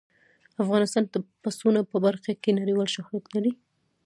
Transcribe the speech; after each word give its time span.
افغانستان 0.63 1.03
د 1.13 1.15
پسونو 1.41 1.81
په 1.91 1.97
برخه 2.05 2.31
کې 2.41 2.57
نړیوال 2.59 2.87
شهرت 2.95 3.25
لري. 3.35 3.53